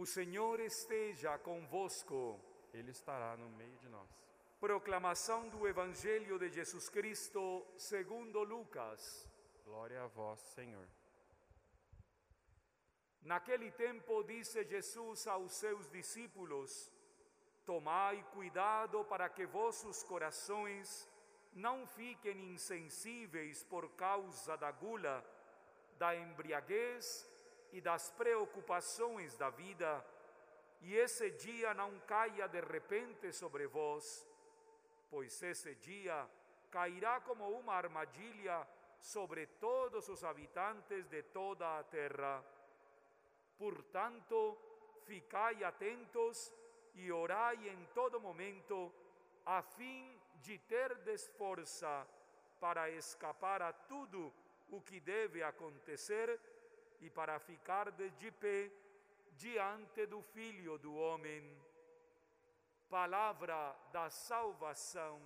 O 0.00 0.06
Senhor 0.06 0.60
esteja 0.60 1.36
convosco. 1.38 2.40
Ele 2.72 2.92
estará 2.92 3.36
no 3.36 3.48
meio 3.50 3.76
de 3.78 3.88
nós. 3.88 4.08
Proclamação 4.60 5.48
do 5.48 5.66
Evangelho 5.66 6.38
de 6.38 6.48
Jesus 6.50 6.88
Cristo 6.88 7.66
segundo 7.76 8.44
Lucas. 8.44 9.28
Glória 9.64 10.04
a 10.04 10.06
vós, 10.06 10.38
Senhor. 10.54 10.86
Naquele 13.22 13.72
tempo 13.72 14.22
disse 14.22 14.62
Jesus 14.62 15.26
aos 15.26 15.50
seus 15.50 15.90
discípulos: 15.90 16.92
Tomai 17.66 18.24
cuidado 18.32 19.04
para 19.06 19.28
que 19.28 19.46
vossos 19.46 20.04
corações 20.04 21.08
não 21.52 21.88
fiquem 21.88 22.52
insensíveis 22.52 23.64
por 23.64 23.90
causa 23.96 24.56
da 24.56 24.70
gula, 24.70 25.24
da 25.98 26.14
embriaguez 26.14 27.28
e 27.72 27.80
das 27.80 28.10
preocupações 28.10 29.36
da 29.36 29.50
vida, 29.50 30.04
e 30.80 30.94
esse 30.94 31.30
dia 31.32 31.74
não 31.74 31.98
caia 32.00 32.48
de 32.48 32.60
repente 32.60 33.32
sobre 33.32 33.66
vós, 33.66 34.26
pois 35.10 35.42
esse 35.42 35.74
dia 35.76 36.28
cairá 36.70 37.20
como 37.20 37.48
uma 37.50 37.74
armadilha 37.74 38.66
sobre 39.00 39.46
todos 39.46 40.08
os 40.08 40.24
habitantes 40.24 41.06
de 41.08 41.22
toda 41.22 41.78
a 41.78 41.84
terra. 41.84 42.44
Portanto, 43.56 44.56
ficai 45.06 45.64
atentos 45.64 46.52
e 46.94 47.10
orai 47.10 47.68
em 47.68 47.84
todo 47.94 48.20
momento, 48.20 48.92
a 49.44 49.62
fim 49.62 50.18
de 50.42 50.58
terdes 50.58 51.26
força 51.36 52.06
para 52.60 52.90
escapar 52.90 53.62
a 53.62 53.72
tudo 53.72 54.32
o 54.70 54.80
que 54.80 55.00
deve 55.00 55.42
acontecer 55.42 56.38
e 57.00 57.10
para 57.10 57.38
ficar 57.38 57.90
de 57.92 58.30
pé 58.30 58.70
diante 59.36 60.06
do 60.06 60.20
Filho 60.20 60.78
do 60.78 60.94
Homem. 60.94 61.42
Palavra 62.88 63.76
da 63.92 64.10
salvação. 64.10 65.20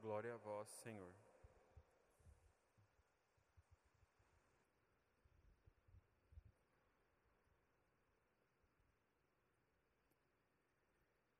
Glória 0.00 0.34
a 0.34 0.38
vós, 0.38 0.68
Senhor. 0.68 1.12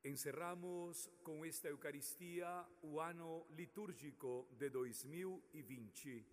Encerramos 0.05 1.09
com 1.23 1.43
esta 1.43 1.67
Eucaristia 1.67 2.63
o 2.83 2.99
ano 2.99 3.43
litúrgico 3.49 4.47
de 4.51 4.69
2020. 4.69 6.23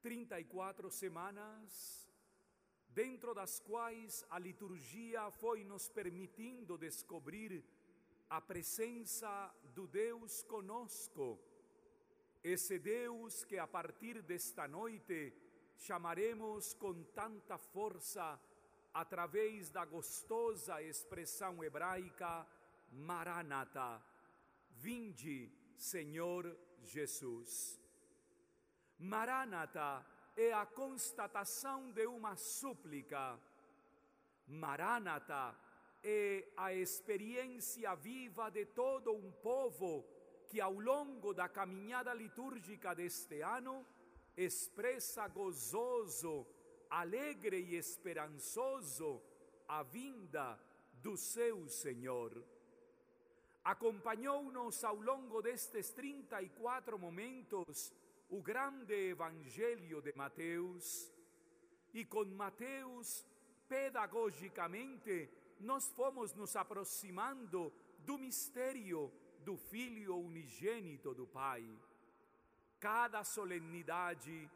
34 0.00 0.88
semanas, 0.88 2.07
dentro 2.88 3.34
das 3.34 3.60
quais 3.60 4.24
a 4.30 4.38
liturgia 4.38 5.30
foi 5.30 5.64
nos 5.64 5.88
permitindo 5.88 6.76
descobrir 6.76 7.64
a 8.28 8.40
presença 8.40 9.54
do 9.74 9.86
Deus 9.86 10.42
conosco, 10.42 11.38
esse 12.42 12.78
Deus 12.78 13.44
que 13.44 13.58
a 13.58 13.66
partir 13.66 14.22
desta 14.22 14.68
noite 14.68 15.32
chamaremos 15.78 16.74
com 16.74 17.02
tanta 17.04 17.56
força 17.56 18.38
através 18.92 19.70
da 19.70 19.84
gostosa 19.84 20.82
expressão 20.82 21.62
hebraica 21.62 22.46
Maranata, 22.90 24.02
vinde, 24.70 25.50
Senhor 25.76 26.56
Jesus. 26.82 27.80
Maranata 28.98 30.04
é 30.38 30.52
a 30.52 30.64
constatação 30.64 31.90
de 31.90 32.06
uma 32.06 32.36
súplica. 32.36 33.36
Maranata 34.46 35.52
é 36.02 36.46
a 36.56 36.72
experiência 36.72 37.92
viva 37.96 38.48
de 38.48 38.64
todo 38.66 39.12
um 39.12 39.32
povo 39.32 40.04
que, 40.46 40.60
ao 40.60 40.72
longo 40.72 41.34
da 41.34 41.48
caminhada 41.48 42.14
litúrgica 42.14 42.94
deste 42.94 43.40
ano, 43.40 43.84
expressa 44.36 45.26
gozoso 45.26 46.46
alegre 46.88 47.58
e 47.58 47.74
esperançoso 47.74 49.20
a 49.66 49.82
vinda 49.82 50.56
do 51.02 51.16
seu 51.16 51.68
Senhor. 51.68 52.44
Acompanhou-nos 53.64 54.84
ao 54.84 54.94
longo 54.94 55.42
destes 55.42 55.90
34 55.90 56.96
momentos 56.96 57.92
o 58.30 58.42
grande 58.42 59.10
Evangelho 59.10 60.02
de 60.02 60.12
Mateus, 60.14 61.12
e 61.94 62.04
com 62.04 62.24
Mateus, 62.26 63.24
pedagogicamente, 63.68 65.28
nós 65.60 65.88
fomos 65.92 66.34
nos 66.34 66.54
aproximando 66.54 67.72
do 68.00 68.18
mistério 68.18 69.10
do 69.44 69.56
Filho 69.56 70.16
unigênito 70.16 71.14
do 71.14 71.26
Pai. 71.26 71.64
Cada 72.78 73.24
solenidade, 73.24 74.50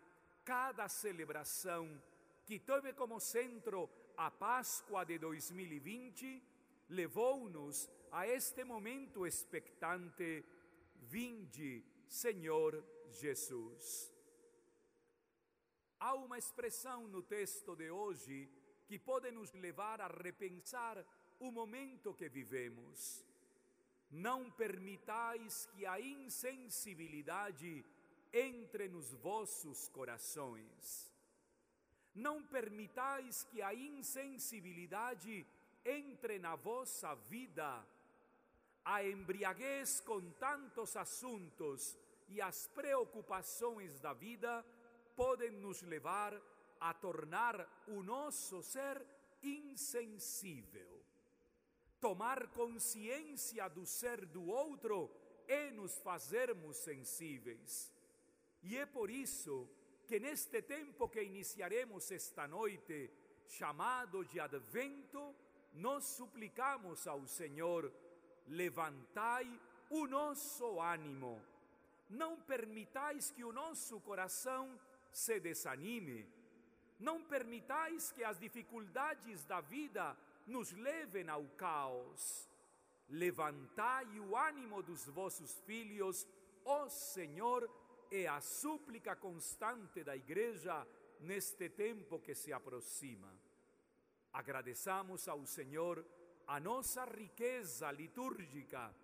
cada 0.45 0.89
celebração, 0.89 2.01
que 2.45 2.59
teve 2.59 2.93
como 2.93 3.19
centro 3.19 3.89
a 4.17 4.31
Páscoa 4.31 5.05
de 5.05 5.19
2020, 5.19 6.43
levou-nos 6.91 7.89
a 8.11 8.27
este 8.27 8.65
momento 8.65 9.27
expectante: 9.27 10.45
Vinde, 10.95 11.85
Senhor 12.13 12.85
Jesus. 13.09 14.13
Há 15.99 16.13
uma 16.15 16.37
expressão 16.37 17.09
no 17.09 17.23
texto 17.23 17.75
de 17.75 17.91
hoje 17.91 18.51
que 18.87 18.99
pode 18.99 19.31
nos 19.31 19.51
levar 19.55 19.99
a 19.99 20.09
repensar 20.09 21.03
o 21.41 21.51
momento 21.51 22.13
que 22.13 22.29
vivemos. 22.29 23.25
Não 24.11 24.51
permitais 24.51 25.65
que 25.73 25.87
a 25.87 25.99
insensibilidade 25.99 27.83
entre 28.31 28.91
nos 28.91 29.11
vossos 29.15 29.89
corações. 29.89 31.11
Não 32.15 32.43
permitais 32.45 33.43
que 33.45 33.63
a 33.63 33.73
insensibilidade 33.73 35.47
entre 35.83 36.39
na 36.39 36.57
vossa 36.57 37.15
vida. 37.15 37.83
A 38.93 39.03
embriaguez 39.03 40.01
com 40.01 40.21
tantos 40.33 40.97
assuntos 40.97 41.97
e 42.29 42.43
as 42.43 42.67
preocupações 42.67 43.99
da 44.01 44.13
vida 44.13 44.63
podem 45.17 45.51
nos 45.51 45.81
levar 45.81 46.39
a 46.79 46.93
tornar 46.93 47.67
o 47.89 48.03
nosso 48.03 48.63
ser 48.63 49.03
insensível. 49.43 51.03
Tomar 52.03 52.49
consciência 52.49 53.67
do 53.71 53.87
ser 53.87 54.27
do 54.27 54.45
outro 54.47 55.11
é 55.49 55.71
nos 55.71 55.97
fazermos 56.01 56.77
sensíveis. 56.77 57.91
E 58.63 58.77
é 58.77 58.85
por 58.85 59.09
isso 59.11 59.67
que 60.07 60.21
neste 60.21 60.61
tempo 60.61 61.09
que 61.09 61.23
iniciaremos 61.23 62.13
esta 62.13 62.47
noite, 62.47 63.11
chamado 63.49 64.23
de 64.27 64.39
Advento, 64.39 65.35
nós 65.73 66.05
suplicamos 66.05 67.07
ao 67.07 67.27
Senhor: 67.27 67.91
levantai 68.49 69.61
o 69.91 70.07
nosso 70.07 70.81
ânimo. 70.81 71.41
Não 72.09 72.39
permitais 72.41 73.31
que 73.31 73.45
o 73.45 73.53
nosso 73.53 74.01
coração 74.01 74.79
se 75.13 75.41
desanime. 75.41 76.27
Não 76.99 77.23
permitais 77.23 78.13
que 78.13 78.23
as 78.23 78.39
dificuldades 78.39 79.45
da 79.45 79.61
vida 79.61 80.17
nos 80.47 80.73
levem 80.73 81.29
ao 81.29 81.45
caos. 81.57 82.49
Levantai 83.09 84.07
o 84.21 84.37
ânimo 84.37 84.83
dos 84.83 85.07
vossos 85.07 85.61
filhos, 85.61 86.27
ó 86.65 86.89
Senhor, 86.89 87.69
é 88.11 88.27
a 88.27 88.41
súplica 88.41 89.17
constante 89.17 90.05
da 90.05 90.17
Igreja 90.17 90.87
neste 91.21 91.69
tempo 91.69 92.21
que 92.21 92.35
se 92.35 92.53
aproxima. 92.53 93.33
Agradeçamos 94.33 95.29
ao 95.29 95.45
Senhor 95.47 96.05
a 96.47 96.61
nossa 96.61 97.05
riqueza 97.05 97.91
litúrgica. 97.91 98.95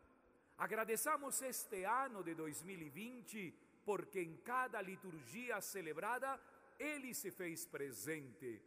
Agradeçamos 0.56 1.40
este 1.42 1.84
ano 1.84 2.22
de 2.22 2.34
2020, 2.34 3.54
porque 3.84 4.20
em 4.20 4.36
cada 4.38 4.80
liturgia 4.80 5.60
celebrada 5.60 6.40
Ele 6.78 7.14
se 7.14 7.30
fez 7.30 7.64
presente. 7.64 8.60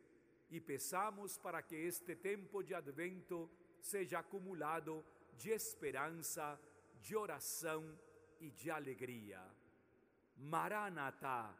E 0.50 0.60
peçamos 0.60 1.38
para 1.38 1.62
que 1.62 1.76
este 1.76 2.16
tempo 2.16 2.64
de 2.64 2.74
advento 2.74 3.50
seja 3.80 4.20
acumulado 4.20 5.06
de 5.38 5.50
esperança, 5.50 6.60
de 7.02 7.16
oração 7.16 7.98
e 8.40 8.50
de 8.52 8.70
alegria. 8.70 9.42
Maranatha, 10.38 11.56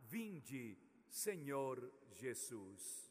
vinde, 0.00 0.78
Senhor 1.08 1.92
Jesus. 2.12 3.09